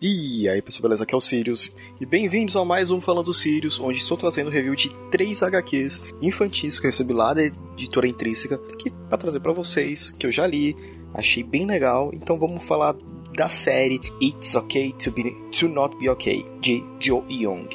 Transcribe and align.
E 0.00 0.48
aí 0.48 0.62
pessoal, 0.62 0.82
beleza? 0.82 1.02
Aqui 1.02 1.12
é 1.12 1.18
o 1.18 1.20
Sirius 1.20 1.72
e 2.00 2.06
bem-vindos 2.06 2.54
a 2.54 2.64
mais 2.64 2.92
um 2.92 3.00
Falando 3.00 3.34
Sirius, 3.34 3.80
onde 3.80 3.98
estou 3.98 4.16
trazendo 4.16 4.48
review 4.48 4.76
de 4.76 4.94
três 5.10 5.42
HQs 5.42 6.14
infantis 6.22 6.78
que 6.78 6.86
eu 6.86 6.90
recebi 6.92 7.12
lá 7.12 7.34
da 7.34 7.42
editora 7.42 8.06
Intrínseca, 8.06 8.58
que 8.78 8.92
para 8.92 9.18
trazer 9.18 9.40
para 9.40 9.52
vocês, 9.52 10.12
que 10.12 10.24
eu 10.24 10.30
já 10.30 10.46
li, 10.46 10.76
achei 11.12 11.42
bem 11.42 11.66
legal. 11.66 12.12
Então 12.14 12.38
vamos 12.38 12.62
falar 12.62 12.94
da 13.36 13.48
série 13.48 14.00
It's 14.22 14.54
Okay 14.54 14.92
to, 14.92 15.10
be, 15.10 15.34
to 15.58 15.66
Not 15.66 15.96
Be 15.96 16.08
Okay, 16.10 16.46
de 16.60 16.84
Joe 17.00 17.24
Young. 17.28 17.66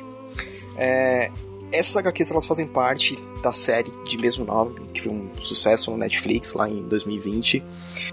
É, 0.77 1.29
essas 1.73 1.97
HQs 1.97 2.31
elas 2.31 2.45
fazem 2.45 2.65
parte 2.65 3.19
da 3.41 3.51
série 3.51 3.91
de 4.05 4.17
mesmo 4.17 4.45
nome, 4.45 4.79
que 4.93 5.01
foi 5.01 5.11
um 5.11 5.29
sucesso 5.41 5.91
no 5.91 5.97
Netflix 5.97 6.53
lá 6.53 6.69
em 6.69 6.87
2020. 6.87 7.61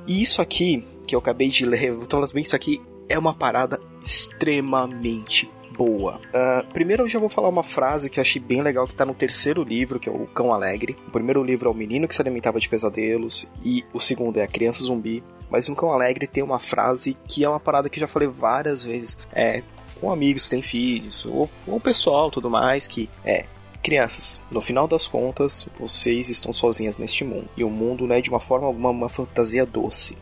E 0.04 0.20
isso 0.20 0.42
aqui, 0.42 0.84
que 1.06 1.14
eu 1.14 1.20
acabei 1.20 1.48
de 1.48 1.64
ler, 1.64 1.90
eu 1.90 2.00
tô 2.08 2.16
falando 2.16 2.32
bem, 2.32 2.42
isso 2.42 2.56
aqui 2.56 2.82
é 3.10 3.18
uma 3.18 3.34
parada 3.34 3.78
extremamente 4.00 5.50
boa. 5.76 6.20
Uh, 6.28 6.72
primeiro 6.72 7.02
eu 7.02 7.08
já 7.08 7.18
vou 7.18 7.28
falar 7.28 7.48
uma 7.48 7.64
frase 7.64 8.08
que 8.08 8.20
eu 8.20 8.22
achei 8.22 8.40
bem 8.40 8.62
legal 8.62 8.86
que 8.86 8.94
tá 8.94 9.04
no 9.04 9.14
terceiro 9.14 9.64
livro, 9.64 9.98
que 9.98 10.08
é 10.08 10.12
o 10.12 10.26
Cão 10.26 10.54
Alegre. 10.54 10.96
O 11.08 11.10
primeiro 11.10 11.42
livro 11.42 11.68
é 11.68 11.72
o 11.72 11.74
Menino 11.74 12.06
que 12.06 12.14
se 12.14 12.22
alimentava 12.22 12.60
de 12.60 12.68
pesadelos 12.68 13.48
e 13.64 13.84
o 13.92 13.98
segundo 13.98 14.38
é 14.38 14.44
a 14.44 14.46
Criança 14.46 14.84
Zumbi. 14.84 15.24
Mas 15.50 15.68
no 15.68 15.74
Cão 15.74 15.90
Alegre 15.90 16.28
tem 16.28 16.44
uma 16.44 16.60
frase 16.60 17.16
que 17.26 17.44
é 17.44 17.48
uma 17.48 17.58
parada 17.58 17.88
que 17.88 17.98
eu 17.98 18.02
já 18.02 18.06
falei 18.06 18.28
várias 18.28 18.84
vezes. 18.84 19.18
É, 19.32 19.64
com 20.00 20.12
amigos 20.12 20.48
têm 20.48 20.62
filhos, 20.62 21.26
ou, 21.26 21.50
o 21.66 21.80
pessoal 21.80 22.30
tudo 22.30 22.48
mais, 22.48 22.86
que 22.86 23.10
é. 23.24 23.44
Crianças, 23.82 24.44
no 24.50 24.60
final 24.60 24.86
das 24.86 25.08
contas, 25.08 25.66
vocês 25.78 26.28
estão 26.28 26.52
sozinhas 26.52 26.98
neste 26.98 27.24
mundo. 27.24 27.48
E 27.56 27.64
o 27.64 27.70
mundo 27.70 28.06
não 28.06 28.14
é 28.14 28.20
de 28.20 28.28
uma 28.28 28.38
forma 28.38 28.66
alguma 28.66 28.90
uma 28.90 29.08
fantasia 29.08 29.64
doce. 29.64 30.18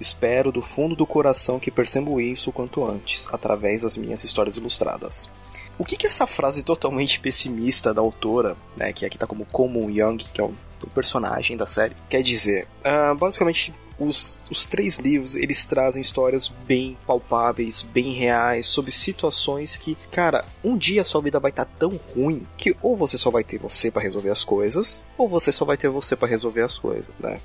Espero 0.00 0.52
do 0.52 0.62
fundo 0.62 0.94
do 0.94 1.06
coração 1.06 1.58
que 1.58 1.70
percebam 1.70 2.20
isso 2.20 2.52
quanto 2.52 2.84
antes, 2.84 3.28
através 3.32 3.82
das 3.82 3.96
minhas 3.96 4.24
histórias 4.24 4.56
ilustradas. 4.56 5.30
O 5.78 5.84
que, 5.84 5.96
que 5.96 6.06
essa 6.06 6.26
frase 6.26 6.62
totalmente 6.62 7.20
pessimista 7.20 7.92
da 7.92 8.00
autora, 8.00 8.56
né, 8.76 8.92
que 8.92 9.04
aqui 9.04 9.18
tá 9.18 9.26
como 9.26 9.44
Common 9.46 9.90
Young, 9.90 10.16
que 10.16 10.40
é 10.40 10.44
o, 10.44 10.54
o 10.84 10.90
personagem 10.90 11.56
da 11.56 11.66
série, 11.66 11.94
quer 12.08 12.22
dizer? 12.22 12.66
Uh, 12.80 13.14
basicamente, 13.14 13.74
os, 13.98 14.38
os, 14.50 14.66
três 14.66 14.98
livros 14.98 15.36
eles 15.36 15.64
trazem 15.64 16.00
histórias 16.00 16.48
bem 16.48 16.96
palpáveis, 17.06 17.82
bem 17.82 18.12
reais, 18.12 18.66
sobre 18.66 18.90
situações 18.90 19.76
que, 19.76 19.96
cara, 20.10 20.44
um 20.62 20.76
dia 20.76 21.04
sua 21.04 21.22
vida 21.22 21.40
vai 21.40 21.50
estar 21.50 21.64
tá 21.64 21.70
tão 21.78 21.98
ruim 22.14 22.46
que 22.56 22.76
ou 22.82 22.96
você 22.96 23.16
só 23.16 23.30
vai 23.30 23.42
ter 23.42 23.58
você 23.58 23.90
para 23.90 24.02
resolver 24.02 24.30
as 24.30 24.44
coisas, 24.44 25.02
ou 25.16 25.28
você 25.28 25.50
só 25.50 25.64
vai 25.64 25.76
ter 25.76 25.88
você 25.88 26.14
para 26.14 26.28
resolver 26.28 26.62
as 26.62 26.78
coisas, 26.78 27.12
né? 27.18 27.38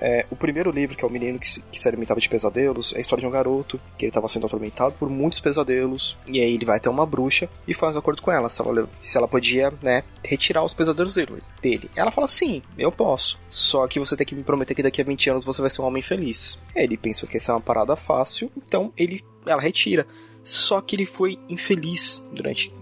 É, 0.00 0.24
o 0.30 0.36
primeiro 0.36 0.70
livro, 0.70 0.96
que 0.96 1.04
é 1.04 1.08
o 1.08 1.10
menino 1.10 1.38
que 1.38 1.46
se, 1.46 1.62
que 1.62 1.78
se 1.78 1.86
alimentava 1.86 2.18
de 2.18 2.28
pesadelos, 2.28 2.94
é 2.94 2.98
a 2.98 3.00
história 3.00 3.20
de 3.20 3.26
um 3.26 3.30
garoto 3.30 3.78
que 3.98 4.04
ele 4.04 4.10
estava 4.10 4.28
sendo 4.28 4.46
atormentado 4.46 4.94
por 4.98 5.10
muitos 5.10 5.40
pesadelos. 5.40 6.16
E 6.26 6.40
aí 6.40 6.54
ele 6.54 6.64
vai 6.64 6.78
até 6.78 6.88
uma 6.88 7.04
bruxa 7.04 7.48
e 7.68 7.74
faz 7.74 7.94
um 7.94 7.98
acordo 7.98 8.22
com 8.22 8.32
ela 8.32 8.48
se 8.48 8.62
ela, 8.62 8.88
se 9.02 9.18
ela 9.18 9.28
podia, 9.28 9.72
né, 9.82 10.02
retirar 10.24 10.64
os 10.64 10.72
pesadelos 10.72 11.14
dele, 11.14 11.42
dele. 11.60 11.90
Ela 11.94 12.10
fala: 12.10 12.26
Sim, 12.26 12.62
eu 12.78 12.90
posso. 12.90 13.38
Só 13.48 13.86
que 13.86 13.98
você 13.98 14.16
tem 14.16 14.26
que 14.26 14.34
me 14.34 14.42
prometer 14.42 14.74
que 14.74 14.82
daqui 14.82 15.02
a 15.02 15.04
20 15.04 15.30
anos 15.30 15.44
você 15.44 15.60
vai 15.60 15.70
ser 15.70 15.82
um 15.82 15.86
homem 15.86 16.02
feliz. 16.02 16.58
Ele 16.74 16.96
pensou 16.96 17.28
que 17.28 17.36
essa 17.36 17.52
é 17.52 17.54
uma 17.54 17.60
parada 17.60 17.94
fácil, 17.96 18.50
então 18.56 18.92
ele, 18.96 19.22
ela 19.44 19.60
retira. 19.60 20.06
Só 20.42 20.80
que 20.80 20.96
ele 20.96 21.04
foi 21.04 21.38
infeliz 21.48 22.26
durante 22.32 22.72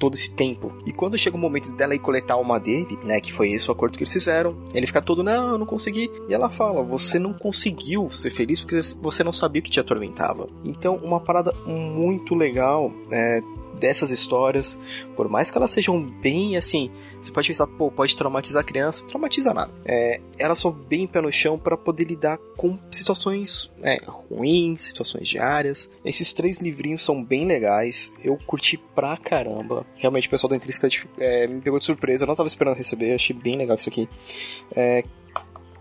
todo 0.00 0.14
esse 0.14 0.34
tempo. 0.34 0.72
E 0.86 0.92
quando 0.92 1.18
chega 1.18 1.36
o 1.36 1.38
momento 1.38 1.70
dela 1.72 1.94
ir 1.94 1.98
coletar 1.98 2.34
a 2.34 2.36
alma 2.38 2.58
dele, 2.58 2.98
né, 3.04 3.20
que 3.20 3.32
foi 3.32 3.52
esse 3.52 3.68
o 3.68 3.72
acordo 3.72 3.96
que 3.96 4.02
eles 4.02 4.12
fizeram, 4.12 4.56
ele 4.74 4.86
fica 4.86 5.02
todo, 5.02 5.22
não, 5.22 5.50
eu 5.50 5.58
não 5.58 5.66
consegui. 5.66 6.10
E 6.28 6.34
ela 6.34 6.48
fala, 6.48 6.82
você 6.82 7.18
não 7.18 7.32
conseguiu 7.32 8.10
ser 8.10 8.30
feliz 8.30 8.60
porque 8.60 8.80
você 9.00 9.22
não 9.22 9.32
sabia 9.32 9.60
o 9.60 9.62
que 9.62 9.70
te 9.70 9.78
atormentava. 9.78 10.48
Então, 10.64 10.96
uma 10.96 11.20
parada 11.20 11.52
muito 11.66 12.34
legal, 12.34 12.90
é, 13.10 13.42
dessas 13.80 14.10
histórias, 14.10 14.78
por 15.16 15.28
mais 15.28 15.50
que 15.50 15.58
elas 15.58 15.70
sejam 15.70 16.00
bem 16.00 16.56
assim, 16.56 16.90
você 17.20 17.32
pode 17.32 17.48
pensar, 17.48 17.66
pô, 17.66 17.90
pode 17.90 18.16
traumatizar 18.16 18.60
a 18.60 18.64
criança, 18.64 19.04
traumatiza 19.06 19.54
nada. 19.54 19.72
É, 19.84 20.20
elas 20.38 20.58
são 20.58 20.70
bem 20.70 21.06
pé 21.06 21.20
no 21.20 21.32
chão 21.32 21.58
para 21.58 21.76
poder 21.76 22.04
lidar 22.04 22.38
com 22.56 22.78
situações 22.90 23.72
é, 23.82 24.00
ruins, 24.06 24.82
situações 24.82 25.26
diárias. 25.26 25.90
Esses 26.04 26.32
três 26.32 26.60
livrinhos 26.60 27.02
são 27.02 27.24
bem 27.24 27.46
legais, 27.46 28.12
eu 28.22 28.38
curti 28.46 28.76
pra 28.94 29.16
caramba. 29.16 29.84
Realmente 29.96 30.28
o 30.28 30.30
pessoal 30.30 30.50
da 30.50 30.56
Intrínseca 30.56 30.88
é, 31.18 31.46
me 31.46 31.60
pegou 31.60 31.78
de 31.78 31.86
surpresa, 31.86 32.24
eu 32.24 32.28
não 32.28 32.34
tava 32.34 32.46
esperando 32.46 32.76
receber, 32.76 33.14
achei 33.14 33.34
bem 33.34 33.56
legal 33.56 33.76
isso 33.76 33.88
aqui. 33.88 34.08
É, 34.76 35.02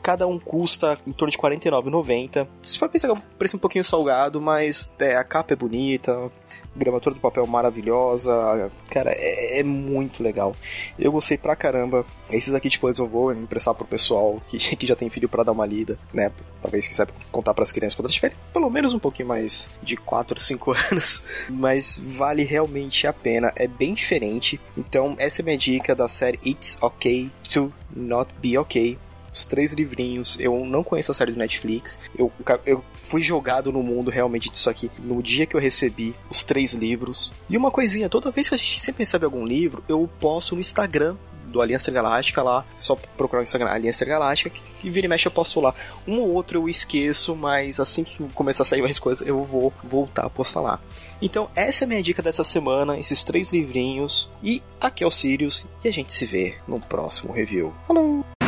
cada 0.02 0.28
um 0.28 0.40
custa 0.40 0.98
em 1.06 1.12
torno 1.12 1.32
de 1.32 1.38
R$ 1.38 1.44
49,90. 1.58 2.48
Você 2.62 2.80
vai 2.80 2.90
pensar 2.90 3.08
que 3.08 3.14
é 3.14 3.18
um 3.18 3.22
preço 3.38 3.58
um 3.58 3.60
pouquinho 3.60 3.84
salgado, 3.84 4.42
mas 4.42 4.94
é, 5.00 5.16
a 5.16 5.24
capa 5.24 5.54
é 5.54 5.56
bonita, 5.56 6.32
gramatura 6.76 7.14
do 7.14 7.22
papel 7.22 7.46
maravilhosa, 7.46 8.72
cara, 8.90 9.12
é, 9.12 9.60
é, 9.60 9.64
muito 9.64 10.24
legal. 10.24 10.56
Eu 10.98 11.12
gostei 11.12 11.38
pra 11.38 11.56
caramba. 11.56 12.06
Esses 12.32 12.54
aqui 12.54 12.70
depois 12.70 12.98
eu 12.98 13.08
vou 13.08 13.34
emprestar 13.34 13.74
pro 13.74 13.86
pessoal 13.86 14.42
que, 14.48 14.58
que 14.76 14.88
já 14.88 14.96
tem 14.96 15.10
filho 15.10 15.28
para 15.28 15.44
dar 15.44 15.52
uma 15.52 15.66
lida, 15.66 16.00
né? 16.14 16.32
Talvez 16.62 16.88
que 16.88 16.96
saiba 16.96 17.14
contar 17.32 17.54
para 17.54 17.64
as 17.64 17.72
crianças 17.72 17.96
quando 17.96 18.10
tiverem 18.10 18.38
pelo 18.54 18.70
menos 18.70 18.94
um 18.94 19.00
pouquinho 19.00 19.28
mais 19.28 19.70
de 19.82 19.96
4, 19.96 20.40
5 20.40 20.72
anos, 20.92 21.24
mas 21.50 22.02
vale 22.04 22.44
realmente 22.44 23.06
a 23.08 23.14
pena, 23.14 23.52
é 23.56 23.68
bem 23.68 23.94
diferente. 23.94 24.60
Então, 24.78 25.16
essa 25.18 25.42
é 25.42 25.44
minha 25.44 25.58
dica 25.58 25.94
da 25.94 26.08
série 26.08 26.40
It's 26.46 26.78
Okay 26.82 27.32
to 27.52 27.74
Not 27.96 28.34
Be 28.42 28.58
Okay 28.58 28.98
os 29.32 29.46
três 29.46 29.74
livrinhos. 29.74 30.38
Eu 30.40 30.66
não 30.66 30.84
conheço 30.84 31.12
a 31.12 31.16
série 31.16 31.32
do 31.32 31.40
Netflix. 31.40 32.00
Eu, 32.18 32.32
eu 32.66 32.84
fui 32.94 33.22
jogado 33.22 33.72
no 33.72 33.84
mundo 33.84 34.12
realmente 34.12 34.50
disso 34.50 34.70
aqui 34.70 34.92
no 35.00 35.22
dia 35.22 35.46
que 35.46 35.56
eu 35.56 35.60
recebi 35.60 36.16
os 36.30 36.44
três 36.44 36.74
livros. 36.74 37.32
E 37.50 37.58
uma 37.58 37.72
coisinha, 37.72 38.10
toda 38.10 38.32
vez 38.32 38.50
que 38.50 38.56
a 38.56 38.58
gente 38.58 38.80
sempre 38.80 39.04
recebe 39.04 39.26
algum 39.26 39.46
livro, 39.46 39.84
eu 39.88 40.10
posto 40.20 40.56
no 40.56 40.62
Instagram 40.62 41.16
do 41.50 41.62
Aliança 41.62 41.92
Galáctica 41.92 42.42
lá, 42.42 42.66
só 42.78 42.96
procurar 42.96 43.40
no 43.40 43.44
Instagram 43.44 43.70
Aliança 43.70 44.06
Galáctica, 44.06 44.50
que 44.50 44.90
vira 44.90 45.06
e 45.06 45.10
mexe 45.10 45.28
eu 45.28 45.32
posto 45.32 45.60
lá. 45.60 45.74
Um 46.08 46.20
ou 46.20 46.32
outro 46.32 46.60
eu 46.60 46.70
esqueço, 46.70 47.36
mas 47.36 47.80
assim 47.80 48.04
que 48.04 48.24
começar 48.30 48.64
a 48.64 48.66
sair 48.66 48.82
mais 48.82 49.00
coisas, 49.00 49.28
eu 49.28 49.44
vou 49.44 49.74
voltar 49.84 50.26
a 50.26 50.30
postar 50.30 50.62
lá. 50.62 50.80
Então, 51.22 51.50
essa 51.56 51.84
é 51.84 51.86
a 51.86 51.88
minha 51.88 52.04
dica 52.04 52.22
dessa 52.22 52.44
semana, 52.44 52.98
esses 52.98 53.24
três 53.24 53.52
livrinhos. 53.52 54.30
E 54.42 54.62
aqui 54.80 55.04
é 55.04 55.08
o 55.08 55.12
Sirius, 55.12 55.66
e 55.84 55.88
a 55.88 55.92
gente 55.92 56.14
se 56.14 56.26
vê 56.26 56.56
no 56.68 56.80
próximo 56.80 57.34
review. 57.34 57.74
Falou! 57.88 58.39